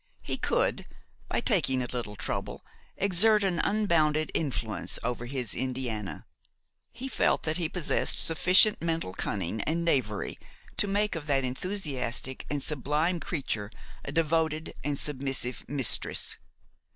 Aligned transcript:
He 0.23 0.35
could, 0.35 0.87
by 1.27 1.41
taking 1.41 1.83
a 1.83 1.85
little 1.85 2.15
trouble, 2.15 2.65
exert 2.97 3.43
an 3.43 3.59
unbounded 3.59 4.31
influence 4.33 4.97
over 5.03 5.27
his 5.27 5.53
Indiana; 5.53 6.25
he 6.91 7.07
felt 7.07 7.43
that 7.43 7.57
he 7.57 7.69
possessed 7.69 8.17
sufficient 8.17 8.81
mental 8.81 9.13
cunning 9.13 9.61
and 9.61 9.85
knavery 9.85 10.39
to 10.77 10.87
make 10.87 11.13
of 11.13 11.27
that 11.27 11.43
enthusiastic 11.43 12.47
and 12.49 12.63
sublime 12.63 13.19
creature 13.19 13.69
a 14.03 14.11
devoted 14.11 14.73
and 14.83 14.97
submissive 14.97 15.63
mistress. 15.69 16.37